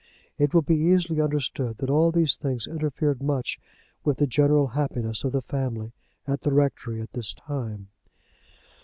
[0.39, 3.59] It will be easily understood that all these things interfered much
[4.03, 5.91] with the general happiness of the family
[6.25, 7.89] at the rectory at this time.